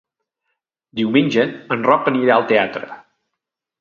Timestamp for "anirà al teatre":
2.13-2.91